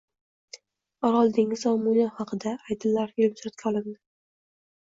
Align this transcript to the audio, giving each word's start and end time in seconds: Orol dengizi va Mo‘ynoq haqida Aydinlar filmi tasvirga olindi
Orol 1.09 1.29
dengizi 1.39 1.69
va 1.69 1.73
Mo‘ynoq 1.83 2.17
haqida 2.21 2.55
Aydinlar 2.57 3.15
filmi 3.19 3.37
tasvirga 3.43 3.73
olindi 3.73 3.99